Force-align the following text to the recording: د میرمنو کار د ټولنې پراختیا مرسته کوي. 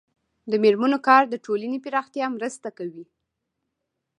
د 0.51 0.53
میرمنو 0.63 0.97
کار 1.07 1.23
د 1.29 1.35
ټولنې 1.45 1.77
پراختیا 1.85 2.25
مرسته 2.37 2.69
کوي. 2.77 3.05